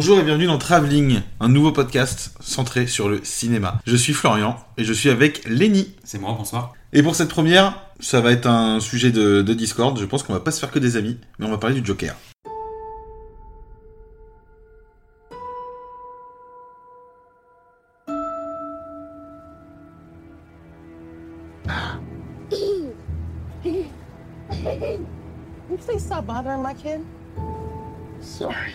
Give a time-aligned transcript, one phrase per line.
[0.00, 3.80] Bonjour et bienvenue dans Travelling, un nouveau podcast centré sur le cinéma.
[3.84, 5.92] Je suis Florian et je suis avec Lenny.
[6.04, 6.72] C'est moi, bonsoir.
[6.92, 9.98] Et pour cette première, ça va être un sujet de, de Discord.
[9.98, 11.84] Je pense qu'on va pas se faire que des amis, mais on va parler du
[11.84, 12.14] Joker.
[23.64, 25.06] Can
[25.68, 27.00] you please stop bothering my kid?
[28.20, 28.74] Sorry.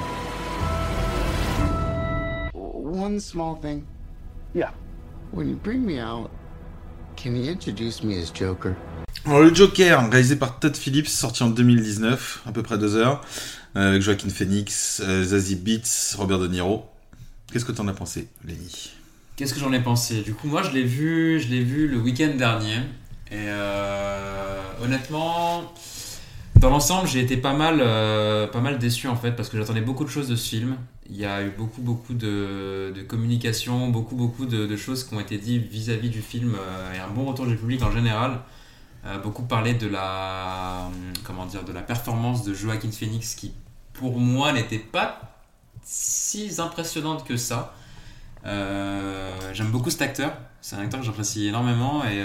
[3.11, 3.83] One small thing.
[4.55, 4.71] yeah.
[5.33, 6.29] When you bring me out,
[7.17, 8.73] can you introduce me as Joker?
[9.25, 13.19] Alors le Joker, réalisé par Todd Phillips, sorti en 2019, à peu près deux heures,
[13.75, 16.85] euh, avec Joaquin Phoenix, euh, Zazie Beetz, Robert De Niro.
[17.51, 18.91] Qu'est-ce que t'en as pensé, Lenny?
[19.35, 20.21] Qu'est-ce que j'en ai pensé?
[20.21, 22.77] Du coup, moi, je l'ai vu, je l'ai vu le week-end dernier.
[23.29, 25.73] Et euh, honnêtement,
[26.61, 29.81] dans l'ensemble, j'ai été pas mal, euh, pas mal déçu en fait, parce que j'attendais
[29.81, 30.77] beaucoup de choses de ce film.
[31.09, 35.19] Il y a eu beaucoup, beaucoup de, de communication, beaucoup, beaucoup de, choses qui ont
[35.19, 38.41] été dites vis-à-vis du film euh, et un bon retour du public en général.
[39.07, 40.87] Euh, beaucoup parlé de la,
[41.23, 43.53] comment dire, de la performance de Joaquin Phoenix qui,
[43.93, 45.19] pour moi, n'était pas
[45.83, 47.73] si impressionnante que ça.
[48.45, 50.31] J'aime beaucoup cet acteur.
[50.61, 52.23] C'est un acteur que j'apprécie énormément et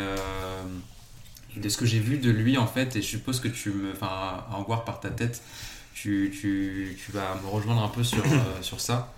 [1.56, 3.92] de ce que j'ai vu de lui en fait, et je suppose que tu me,
[3.92, 5.42] enfin, en voir par ta tête,
[5.94, 9.12] tu, tu, tu vas me rejoindre un peu sur, euh, sur ça.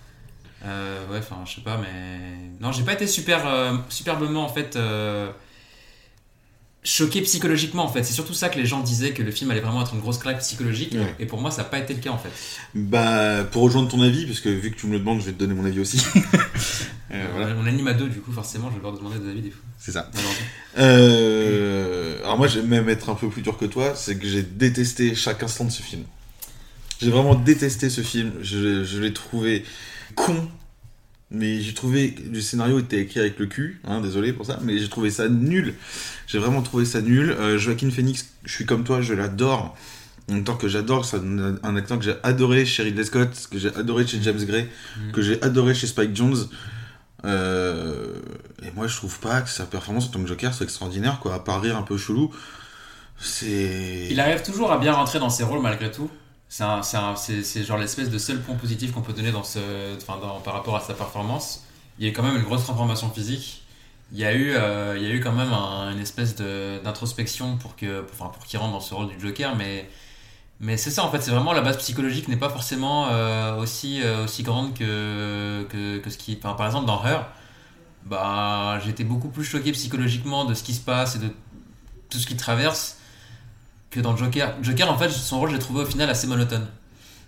[0.65, 2.19] Euh, ouais, enfin, je sais pas, mais
[2.59, 4.77] non, j'ai pas été super, euh, superbement en fait
[6.81, 8.03] choqué psychologiquement en fait.
[8.03, 10.17] C'est surtout ça que les gens disaient que le film allait vraiment être une grosse
[10.17, 11.13] claque psychologique, Ouais.
[11.19, 12.29] et pour moi, ça n'a pas été le cas en fait.
[12.73, 15.33] Bah, pour rejoindre ton avis, parce que vu que tu me le demandes, je vais
[15.33, 16.01] te donner mon avis aussi.
[17.19, 19.41] Euh, voilà, On anime à deux, du coup, forcément, je vais leur demander des avis
[19.41, 19.61] des fois.
[19.77, 20.09] c'est ça.
[20.77, 24.27] Euh, alors moi, je vais même être un peu plus dur que toi, c'est que
[24.27, 26.03] j'ai détesté chaque instant de ce film.
[27.01, 28.31] J'ai vraiment détesté ce film.
[28.41, 29.63] Je, je l'ai trouvé
[30.15, 30.47] con,
[31.31, 33.79] mais j'ai trouvé le scénario était écrit avec le cul.
[33.85, 35.75] Hein, désolé pour ça, mais j'ai trouvé ça nul.
[36.27, 37.31] J'ai vraiment trouvé ça nul.
[37.31, 39.77] Euh, Joaquin Phoenix, je suis comme toi, je l'adore.
[40.29, 43.29] En même temps que j'adore, c'est un, un acteur que j'ai adoré chez Ridley Scott,
[43.49, 45.11] que j'ai adoré chez James Gray, Mm.
[45.11, 46.37] que j'ai adoré chez Spike Jones.
[47.25, 48.19] Euh,
[48.63, 51.33] et moi, je trouve pas que sa performance en tant que Joker soit extraordinaire, quoi.
[51.33, 52.31] À part rire un peu chelou,
[53.19, 54.07] c'est.
[54.09, 56.09] Il arrive toujours à bien rentrer dans ses rôles malgré tout.
[56.47, 59.59] C'est genre l'espèce de seul point positif qu'on peut donner dans ce,
[59.97, 61.63] enfin, par rapport à sa performance.
[61.99, 63.63] Il y a eu quand même une grosse transformation physique.
[64.11, 67.57] Il y a eu, euh, il y a eu quand même un- une espèce d'introspection
[67.57, 69.87] pour que, enfin, pour qu'il rentre dans ce rôle du Joker, mais
[70.59, 71.21] mais c'est ça en fait.
[71.21, 76.17] C'est vraiment la base psychologique n'est pas forcément euh, aussi euh, aussi grande que, ce
[76.17, 77.27] qui, enfin, par exemple dans Her,
[78.05, 81.29] bah j'étais beaucoup plus choqué psychologiquement de ce qui se passe et de
[82.09, 82.97] tout ce qu'il traverse
[83.89, 84.55] que dans Joker.
[84.61, 86.67] Joker, en fait, son rôle, j'ai trouvé au final assez monotone.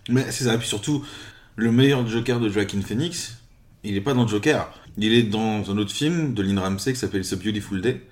[0.10, 0.56] Mais c'est ça.
[0.56, 1.06] Et puis surtout,
[1.56, 3.38] le meilleur Joker de Joaquin Phoenix,
[3.84, 4.72] il est pas dans Joker.
[4.98, 8.06] Il est dans un autre film de Lynn Ramsey qui s'appelle The Beautiful Day.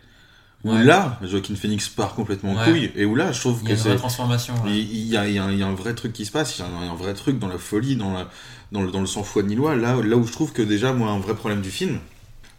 [0.65, 0.83] Où Ouais.
[0.83, 2.65] là, Joaquin Phoenix part complètement en Ouais.
[2.65, 2.91] couille.
[2.95, 3.95] Et où là, je trouve Il y a que c'est.
[3.95, 4.53] transformation.
[4.65, 4.71] ouais.
[4.71, 6.25] Il il y, a, il y a un- il y a un vrai truc qui
[6.25, 8.29] se passe, il y a un, un vrai truc dans la folie, dans, la,
[8.73, 9.75] dans, le, dans le sang-froid nillois.
[9.77, 11.99] Là, là où je trouve que déjà, moi, un vrai problème du film,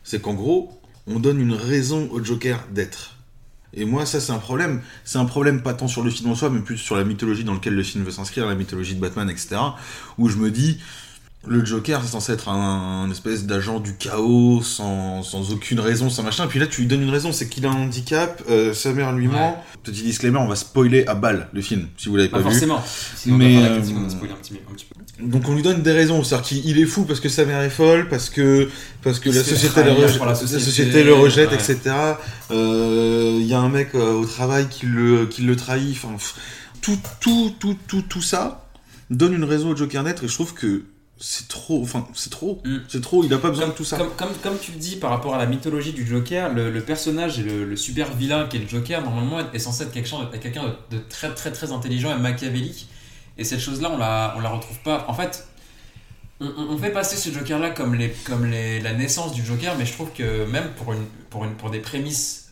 [0.02, 3.16] c'est qu'en gros, on donne une raison au Joker d'être.
[3.74, 4.80] Et moi, ça, c'est un problème.
[5.04, 7.44] C'est un problème pas tant sur le film en soi, mais plus sur la mythologie
[7.44, 9.56] dans laquelle le film veut s'inscrire, la mythologie de Batman, etc.
[10.18, 10.80] Où je me dis,
[11.46, 16.10] le Joker, c'est censé être un, un espèce d'agent du chaos, sans, sans aucune raison,
[16.10, 16.44] sans machin.
[16.44, 18.92] Et puis là, tu lui donnes une raison, c'est qu'il a un handicap, euh, sa
[18.92, 19.32] mère lui Ouais.
[19.34, 19.64] ment.
[19.82, 22.50] Petit disclaimer, on va spoiler à balle le film, si vous l'avez Pas pas, vu.
[22.50, 22.84] forcément.
[23.16, 24.84] Sinon, Mais, on va faire la euh, critique, on va spoiler un petit, un petit
[24.86, 25.26] peu.
[25.26, 27.60] Donc on lui donne des raisons, c'est-à-dire qu'il il est fou parce que sa mère
[27.62, 28.68] est folle, parce que
[29.02, 31.56] parce que la société, le rejette, pour la la société, société le rejette, ouais.
[31.56, 31.78] etc.
[32.50, 35.96] Euh, Il y a un mec euh, au travail qui le qui le trahit.
[36.04, 36.16] Enfin,
[36.80, 38.66] tout tout tout tout tout ça
[39.10, 40.84] donne une raison au Joker d'être et je trouve que
[41.20, 41.82] c'est trop.
[41.82, 42.60] Enfin, c'est trop.
[42.64, 42.78] Mm.
[42.88, 43.22] C'est trop.
[43.24, 43.96] Il a pas besoin Comme, de tout ça.
[43.98, 46.80] comme, comme, comme tu le dis par rapport à la mythologie du Joker, le, le
[46.80, 50.24] personnage et le, le super vilain qui est le Joker, normalement, est censé être quelqu'un
[50.24, 52.88] de, quelqu'un de, de très très très intelligent et machiavélique.
[53.38, 55.04] Et cette chose-là, on la, on la retrouve pas.
[55.08, 55.46] En fait,
[56.40, 59.92] on, fait passer ce Joker-là comme, les, comme les, la naissance du Joker, mais je
[59.92, 62.48] trouve que même pour, une, pour, une, pour des prémices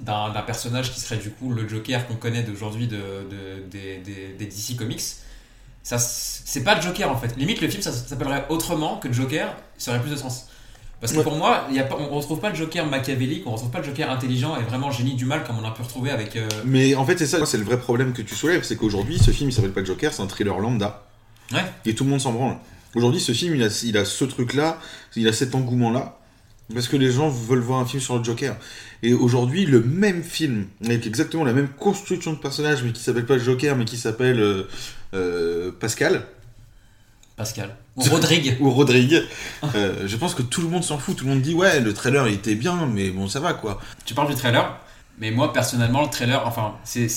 [0.00, 3.98] d'un d'un personnage qui serait du coup le Joker qu'on connaît d'aujourd'hui de, de- des,
[3.98, 5.02] des, des DC Comics,
[5.82, 7.36] ça c'est pas le Joker en fait.
[7.36, 10.46] Limite, le film ça s'appellerait autrement que Joker, ça aurait plus de sens.
[11.00, 11.24] Parce que Ouais.
[11.24, 13.84] pour moi, y a pas, on retrouve pas le Joker machiavélique, on retrouve pas le
[13.84, 16.36] Joker intelligent et vraiment génie du mal comme on a pu retrouver avec.
[16.36, 19.18] euh, Mais en fait, c'est ça, c'est le vrai problème que tu soulèves, c'est qu'aujourd'hui,
[19.18, 21.06] ce film, il s'appelle pas Joker, c'est un thriller lambda.
[21.52, 21.64] Ouais.
[21.86, 22.56] Et tout le monde s'en branle.
[22.94, 24.78] Aujourd'hui, ce film, il a, il a ce truc-là,
[25.16, 26.18] il a cet engouement-là,
[26.74, 28.56] parce que les gens veulent voir un film sur le Joker.
[29.02, 33.24] Et aujourd'hui, le même film, avec exactement la même construction de personnage, mais qui s'appelle
[33.26, 34.68] pas Joker, mais qui s'appelle euh,
[35.80, 36.26] Pascal,
[37.36, 37.74] Pascal.
[37.96, 38.56] Ou Rodrigue.
[38.60, 39.22] ou Rodrigue,
[39.74, 41.16] euh, je pense que tout le monde s'en fout.
[41.16, 43.80] Tout le monde dit, ouais, le trailer, il était bien, mais bon, ça va, quoi.
[44.04, 44.78] tu parles du trailer,
[45.18, 47.08] mais moi personnellement, le trailer, enfin, c'est-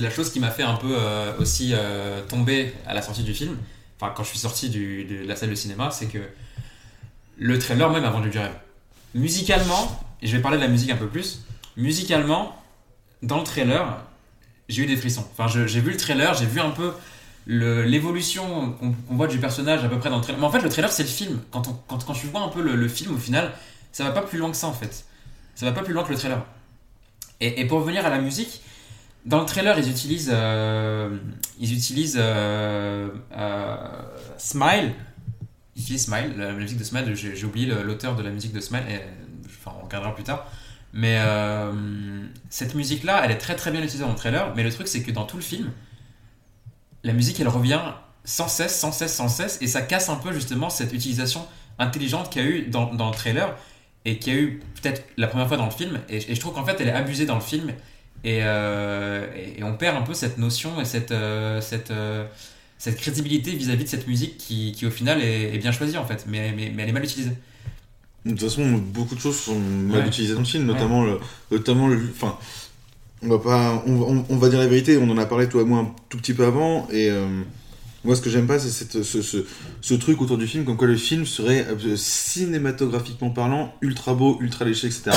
[0.00, 3.34] la chose qui m'a fait un peu euh, aussi euh, tomber à la sortie du
[3.34, 3.56] film.
[4.00, 6.18] Enfin, quand je suis sorti du- de la salle de cinéma, c'est que
[7.38, 8.54] le trailer même a vendu du rêve.
[9.14, 11.40] Musicalement, et je vais parler de la musique un peu plus,
[11.76, 12.54] musicalement,
[13.22, 13.98] dans le trailer,
[14.68, 15.26] j'ai eu des frissons.
[15.36, 16.92] Enfin, j'ai vu le trailer, j'ai vu un peu
[17.46, 20.40] l'évolution qu'on voit du personnage à peu près dans le trailer.
[20.40, 21.40] Mais en fait, le trailer, c'est le film.
[21.50, 23.52] Quand, on, tu vois un peu le, film, au final,
[23.92, 25.04] ça va pas plus loin que ça, en fait.
[25.54, 26.44] Ça va pas plus loin que le trailer.
[27.40, 28.62] Et, pour revenir à la musique,
[29.26, 31.16] dans le trailer, ils utilisent, euh,
[31.58, 33.76] ils utilisent euh, euh,
[34.38, 34.92] Smile.
[35.76, 37.14] Ils utilisent Smile, la, musique de Smile.
[37.14, 38.84] J'ai oublié l'auteur de la musique de Smile.
[38.88, 39.00] Et,
[39.46, 40.46] enfin, on regardera plus tard.
[40.94, 41.20] Mais
[42.48, 44.54] cette musique-là, elle est très très bien utilisée dans le trailer.
[44.56, 45.70] Mais le truc, c'est que dans tout le film,
[47.04, 47.80] la musique, elle revient
[48.24, 49.58] sans cesse, sans cesse, sans cesse.
[49.60, 51.46] Et ça casse un peu justement cette utilisation
[51.78, 53.54] intelligente qu'il y a eu dans, dans le trailer
[54.04, 56.00] et qu'il y a eu peut-être la première fois dans le film.
[56.08, 57.72] Et, et je trouve qu'en fait, elle est abusée dans le film.
[58.24, 62.26] Et, euh, et, et on perd un peu cette notion et cette, euh, cette, euh,
[62.78, 66.06] cette crédibilité vis-à-vis de cette musique qui, qui au final est, est bien choisie en
[66.06, 67.32] fait, mais, mais, mais elle est mal utilisée.
[68.24, 70.08] De toute façon, beaucoup de choses sont mal Ouais.
[70.08, 71.20] utilisées dans le film, notamment le,
[71.50, 72.38] notamment le, enfin,
[73.24, 74.96] on va pas, on, va- dire la vérité.
[74.98, 77.26] On en a parlé toi et moi un tout petit peu avant, et euh,
[78.04, 81.24] moi ce que j'aime pas, c'est ce, truc autour du film, comme quoi le film
[81.24, 85.10] serait euh, cinématographiquement parlant ultra beau, ultra léché, etc.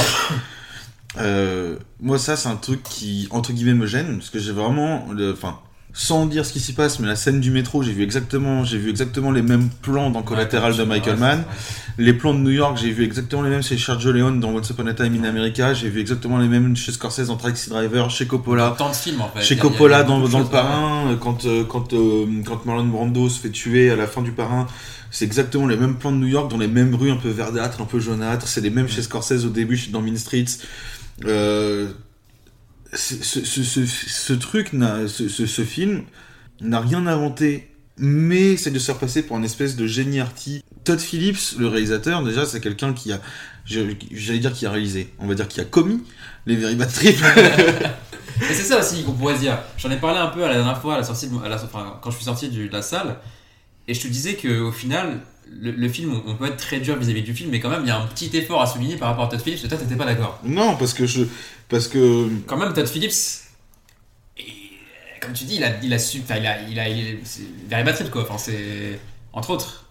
[1.19, 5.07] Euh, moi, ça, c'est un truc qui, entre guillemets, me gêne, parce que j'ai vraiment,
[5.33, 5.59] enfin,
[5.97, 8.77] sans dire ce qui s'y passe, mais la scène du métro, j'ai vu exactement, j'ai
[8.77, 11.43] vu exactement les mêmes plans dans Collateral de Michael Mann.
[11.97, 14.69] Les plans de New York, j'ai vu exactement les mêmes chez Sergio Leone dans Once
[14.69, 15.73] Upon a Time in America.
[15.73, 18.75] J'ai vu exactement les mêmes chez Scorsese dans Taxi Driver, chez Coppola.
[18.77, 19.41] Tant de films en fait.
[19.41, 23.49] Chez Coppola dans, le parrain, euh, quand, euh, quand, euh, quand Marlon Brando se fait
[23.49, 24.67] tuer à la fin du parrain,
[25.09, 27.81] c'est exactement les mêmes plans de New York, dans les mêmes rues un peu verdâtres,
[27.81, 28.47] un peu jaunâtres.
[28.47, 30.59] C'est les mêmes chez Scorsese au début, dans Mean Streets.
[31.25, 31.87] Euh,
[32.93, 34.71] ce, ce, ce, truc,
[35.07, 36.03] ce, film
[36.61, 40.63] n'a rien inventé, mais c'est de se faire passer pour un espèce de génie arty.
[40.83, 43.21] Todd Phillips, le réalisateur, déjà, c'est quelqu'un qui a,
[43.65, 46.01] j'allais dire qui a réalisé, on va dire qui a commis
[46.45, 47.17] les Very Bad Trip.
[48.41, 49.57] Et c'est ça aussi qu'on pourrait dire.
[49.77, 51.57] J'en ai parlé un peu à la dernière fois, à la sortie à la-
[52.01, 53.17] quand je suis sorti de la salle,
[53.87, 55.21] et je te disais qu'au final,
[55.59, 57.87] le, le film, on, peut être très dur vis-à-vis du film, mais quand même, il
[57.87, 59.95] y a un petit effort à souligner par rapport à Todd Phillips, et toi, t'étais
[59.95, 60.39] pas d'accord.
[60.43, 61.23] non, parce que je,
[61.69, 63.13] parce que Quand même, Todd Phillips,
[64.37, 64.43] et,
[65.21, 67.41] comme tu dis, il a, il a su, enfin, il a, il a, il, c'est
[67.69, 68.21] Very Bad Trip, quoi.
[68.23, 68.99] Enfin, c'est
[69.33, 69.83] entre autres.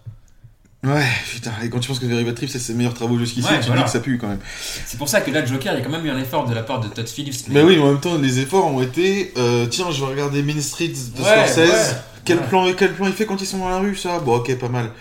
[0.83, 3.47] Ouais, putain, et quand tu penses que Very Bad Trip c'est ses meilleurs travaux jusqu'ici,
[3.51, 3.81] Ouais, tu voilà.
[3.81, 4.39] dis que ça pue quand même.
[4.85, 6.53] C'est pour ça que là, Joker, il y a quand même eu un effort de
[6.53, 7.47] la part de Todd Phillips.
[7.49, 10.43] Mais oui, mais en même temps, les efforts ont été, euh, tiens, je vais regarder
[10.43, 11.57] Main Streets de Ouais, Scorsese.
[11.57, 12.39] ouais, quel.
[12.47, 14.19] Plan, quel plan il fait quand ils sont dans la rue, ça?
[14.19, 14.91] Bon, ok, pas mal.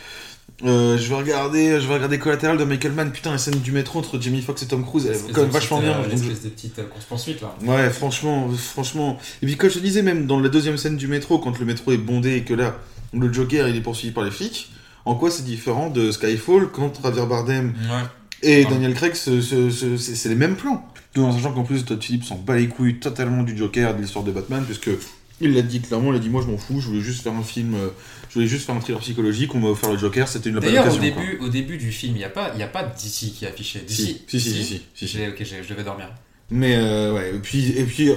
[0.65, 3.13] Euh, je vais regarder, je vais regarder Collateral de Michael Mann.
[3.13, 5.51] Putain, la scène du métro entre Jamie Foxx et Tom Cruise, elle est quand même
[5.51, 5.93] vachement bien.
[5.99, 7.55] donc je- L'espèce de petite course-poursuite, là.
[7.63, 9.19] Ouais, franchement, franchement.
[9.43, 11.67] Et puis, comme je te disais, même dans la deuxième scène du métro, quand le
[11.67, 12.79] métro est bondé et que là,
[13.13, 14.71] le Joker il est poursuivi par les flics,
[15.05, 18.09] en quoi c'est différent de Skyfall quand Javier Bardem Ouais.
[18.43, 18.65] et.
[18.65, 20.83] Daniel Craig, c'est les mêmes plans.
[21.15, 24.01] Tout en sachant qu'en plus, Todd Phillips s'en bat les couilles totalement du Joker, de
[24.03, 24.91] l'histoire de Batman, puisque
[25.41, 27.35] Il l'a dit clairement, il a dit moi je m'en fous, je voulais juste faire
[27.35, 27.89] un film, euh,
[28.31, 30.87] je voulais juste faire un thriller psychologique, on m'a offert le Joker, c'était une D'ailleurs,
[30.87, 30.99] au quoi.
[30.99, 33.45] début, au début du film, il n'y a pas, il y a pas DC qui
[33.45, 33.81] est affiché.
[33.81, 36.09] DC, Si, si, si, si, si, Ok, je devais dormir.
[36.51, 38.11] Mais euh, ouais, et puis, et puis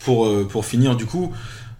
[0.00, 1.32] pour, euh, pour finir du coup,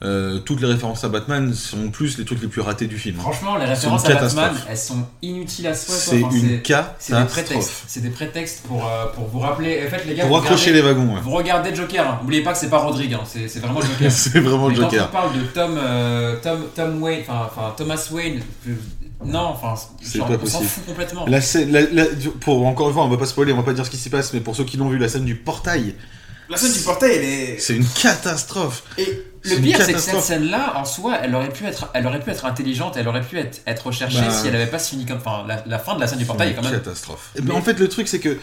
[0.04, 3.16] euh, toutes les références à Batman sont plus les trucs les plus ratés du film.
[3.18, 4.66] Franchement, les références à Batman, catastrophe.
[4.70, 5.94] elles sont inutiles à soi.
[5.96, 7.26] C'est Enfin, une C'est des catastrophe.
[7.32, 7.72] prétextes.
[7.88, 9.82] C'est des prétextes pour, euh, pour vous rappeler.
[9.84, 11.20] En fait, les gars, Pour vous raccrocher regardez- les wagons, ouais.
[11.20, 12.08] Vous regardez Joker.
[12.08, 12.18] hein.
[12.22, 13.14] N'oubliez pas que c'est pas Rodrigue.
[13.14, 13.24] hein.
[13.26, 14.12] C'est vraiment Joker.
[14.12, 15.08] C'est vraiment Mais le quand Joker.
[15.10, 18.72] on parle de Tom, euh, Tom, Tom Wayne, enfin, Thomas Wayne, je-
[19.24, 20.64] non, enfin, C'est genre, pas on s'en possible.
[20.70, 21.26] fout complètement.
[21.26, 22.04] La scène, la- la-
[22.40, 24.10] pour encore une fois, on va pas spoiler, on va pas dire ce qui s'y
[24.10, 25.96] passe, mais pour ceux qui l'ont vu, la scène du portail,
[26.48, 27.58] La scène du portail, elle est.
[27.58, 28.84] c'est une catastrophe.
[28.96, 32.20] Et le pire, c'est que cette scène-là, en soi, elle aurait pu être, elle aurait
[32.20, 34.30] pu être intelligente, elle aurait pu être, être recherchée Bah.
[34.30, 36.50] si elle avait pas fini comme, enfin, la, la fin de la scène du portail
[36.50, 36.72] est quand même.
[36.72, 37.30] catastrophe.
[37.42, 38.38] Ben, en fait, le truc, c'est que,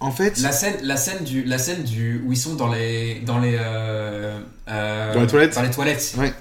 [0.00, 3.20] en fait, La scène, la scène du, la scène du, où ils sont dans les,
[3.26, 6.14] dans les, euh, euh, Dans les toilettes Dans les toilettes.
[6.18, 6.32] Ouais.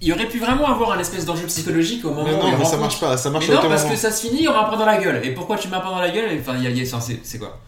[0.00, 2.50] Il aurait pu vraiment avoir un espèce d'enjeu psychologique au moment Mais où non, ils
[2.52, 3.94] mais ça rencontrent- marche pas, ça marche Mais non, parce moment.
[3.94, 5.20] que ça se finit, on met un dans la gueule.
[5.24, 6.30] Et pourquoi tu mets un point dans la gueule?
[6.40, 7.58] Enfin, il y a, y a- enfin, c'est, quoi?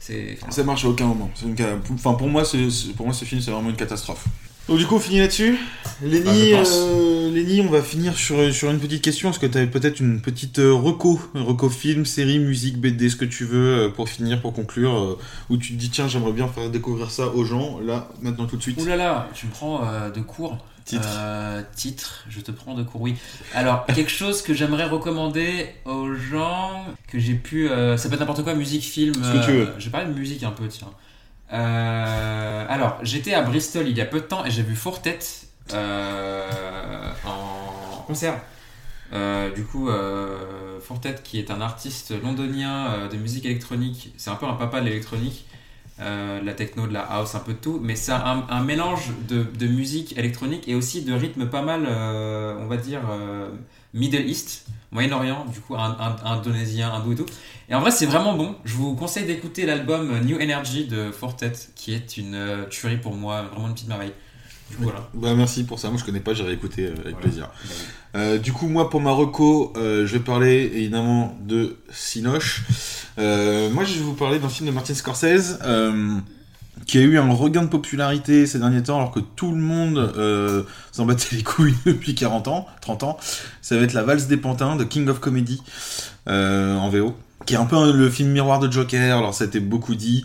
[0.00, 0.36] C'est.
[0.50, 1.30] Ça marche à aucun moment.
[1.44, 1.54] Une
[1.94, 4.24] Enfin, pour moi, c'est, c'est- pour moi, ce film, c'est vraiment une catastrophe.
[4.68, 5.56] Donc, du coup, on finit là-dessus.
[6.02, 6.72] Lenny, Bah, pense.
[6.74, 9.30] euh, Lenny, on va finir sur, sur une petite question.
[9.30, 13.16] Est-ce que tu avais peut-être une petite euh, reco Reco film, série, musique, BD, ce
[13.16, 15.18] que tu veux, euh, pour finir, pour conclure, euh,
[15.50, 18.56] où tu te dis, tiens, j'aimerais bien faire découvrir ça aux gens, là, maintenant, tout
[18.56, 18.78] de suite.
[18.80, 20.58] Ouh là là, tu me prends euh, de cours.
[20.84, 21.08] Titre.
[21.18, 23.14] Euh, titre, je te prends de cours, oui.
[23.54, 27.68] Alors, quelque chose que j'aimerais recommander aux gens, que j'ai pu.
[27.70, 29.14] euh, ça peut être n'importe quoi, musique, film.
[29.14, 29.68] Ce que tu veux.
[29.78, 30.88] Je vais parler de musique un peu, tiens.
[31.52, 35.18] Euh, alors, j'étais à Bristol il y a peu de temps et j'ai vu Fortet
[35.72, 38.40] euh, en concert.
[39.12, 39.88] Euh, du coup,
[40.80, 44.86] Fortet, qui est un artiste londonien de musique électronique, c'est un peu un papa de
[44.86, 45.46] l'électronique,
[45.98, 49.44] la techno, de la house, un peu de tout, mais c'est un, un mélange de,
[49.44, 53.00] de musique électronique et aussi de rythme pas mal, on va dire,
[53.94, 57.26] Middle East, Moyen-Orient, du coup, un, un- indonésien, hindou et tout.
[57.68, 58.56] Et en vrai, c'est vraiment bon.
[58.64, 63.14] Je vous conseille d'écouter l'album New Energy de Fortet, qui est une euh, tuerie pour
[63.14, 64.12] moi, vraiment une petite merveille.
[64.70, 65.08] Du coup, voilà.
[65.14, 65.90] Bah, merci pour ça.
[65.90, 67.18] Moi, je connais pas, j'irai écouter euh, avec Voilà.
[67.18, 67.48] plaisir.
[68.16, 72.62] Euh, du coup, moi, pour ma reco, euh, je vais parler évidemment de Sinoche.
[73.18, 75.58] Moi, je vais vous parler d'un film de Martin Scorsese
[76.84, 79.98] qui a eu un regain de popularité ces derniers temps, alors que tout le monde
[80.16, 83.18] euh, s'en battait les couilles depuis 40 ans, 30 ans.
[83.62, 85.62] Ça va être La valse des pantins de King of Comedy
[86.28, 87.16] euh, en VO,
[87.46, 89.18] qui est un peu le film miroir de Joker.
[89.18, 90.24] Alors, ça a été beaucoup dit.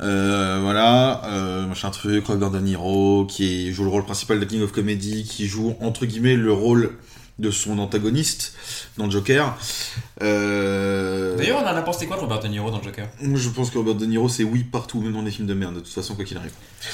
[0.00, 4.62] Euh, voilà, euh, machin truc, Robert De Niro, qui joue le rôle principal de King
[4.62, 6.92] of Comedy, qui joue entre guillemets le rôle
[7.42, 8.54] de son antagoniste
[8.96, 9.54] dans Joker.
[10.22, 13.08] Euh, D'ailleurs, on en a pensé quoi de Robert De Niro dans Joker?
[13.20, 15.74] je pense que Robert De Niro c'est oui partout, même dans des films de merde,
[15.74, 16.52] de toute façon, quoi qu'il arrive.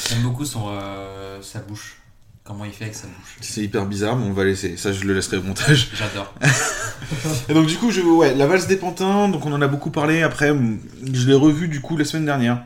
[0.09, 1.99] J'aime beaucoup son, euh, sa bouche.
[2.43, 3.37] Comment il fait avec sa bouche.
[3.43, 4.79] C'est hyper bizarre, mais on va laisser.
[4.79, 5.91] Ça, je le laisserai au montage.
[5.95, 6.33] J'adore.
[7.51, 9.91] Et donc, du coup, je, ouais, la valse des pantins, donc on en a beaucoup
[9.91, 10.23] parlé.
[10.23, 10.57] Après,
[11.13, 12.65] je l'ai revu du coup la semaine dernière.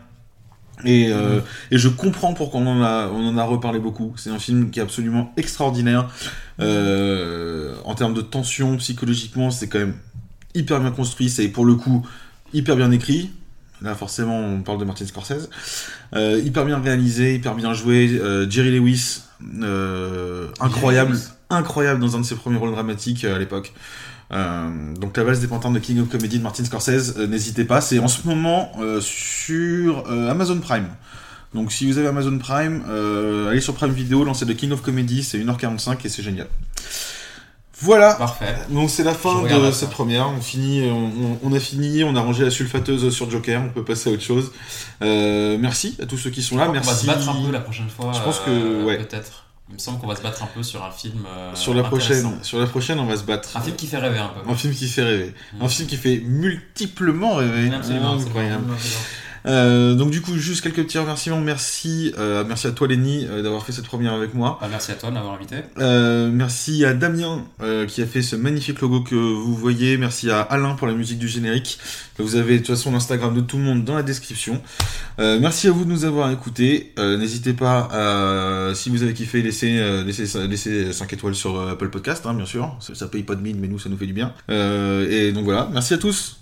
[0.85, 4.13] Et, euh, et je comprends pourquoi on en a, reparlé beaucoup.
[4.17, 6.09] C'est un film qui est absolument extraordinaire.
[6.61, 9.95] Euh, en termes de tension, psychologiquement, c'est quand même
[10.55, 11.31] hyper bien construit.
[11.31, 12.07] C'est pour le coup
[12.53, 13.31] hyper bien écrit.
[13.81, 15.49] Là, forcément, on parle de Martin Scorsese.
[16.15, 18.21] Euh, hyper bien réalisé, hyper bien joué.
[18.49, 19.23] Jerry Lewis,
[20.61, 21.19] incroyable.
[21.57, 23.73] Incroyable dans un de ses premiers rôles dramatiques euh, à l'époque.
[24.33, 27.65] Euh, donc la valse des pantins de King of Comedy de Martin Scorsese, euh, n'hésitez
[27.65, 30.89] pas, c'est en ce moment euh, sur Amazon Prime.
[31.55, 32.83] Donc si vous avez Amazon Prime,
[33.51, 36.47] allez sur Prime Video, lancez le King of Comedy, c'est 1h45 et c'est génial.
[37.81, 38.55] Voilà, Parfait.
[38.71, 39.73] donc c'est la Je fin de ça.
[39.73, 40.29] cette première.
[40.31, 43.61] On finit, on, on- on a fini, on a rangé la sulfateuse sur Joker.
[43.61, 44.53] On peut passer à autre chose.
[45.01, 46.69] Merci à tous ceux qui sont là.
[46.71, 47.07] On va se Merci.
[47.07, 48.13] battre un peu la prochaine fois.
[48.15, 48.99] Je pense que, ouais.
[48.99, 49.47] Peut-être.
[49.73, 51.25] Il me semble qu'on va se battre un peu sur un film.
[51.27, 53.57] euh, Sur la prochaine, sur la prochaine, on va se battre.
[53.57, 54.51] Un film qui fait rêver un peu.
[54.51, 55.35] Un film qui fait rêver.
[55.55, 55.63] Mm.
[55.65, 57.73] Un film qui fait multiplement rêver.
[57.75, 58.65] Absolument, Incroyable.
[58.71, 59.01] absolument.
[59.47, 61.41] Euh, donc du coup, juste quelques petits remerciements.
[61.41, 64.59] Merci, euh, merci à toi Lenny euh, d'avoir fait cette première avec moi.
[64.61, 65.57] Bah, merci à toi de m'avoir invité.
[65.79, 69.97] Euh, merci à Damien euh, qui a fait ce magnifique logo que vous voyez.
[69.97, 71.79] Merci à Alain pour la musique du générique.
[72.19, 74.63] Vous avez de toute façon l'Instagram de tout le monde dans la description.
[75.19, 76.93] Euh, merci à vous de nous avoir écoutés.
[76.99, 81.89] Euh, N'hésitez pas, à, si vous avez kiffé, laissez, laissez, laissez 5 étoiles sur Apple
[81.91, 82.77] Podcast, hein, bien sûr.
[82.81, 84.35] Ça, ça paye pas de mine, mais nous, ça nous fait du bien.
[84.51, 86.42] Euh, et donc voilà, merci à tous.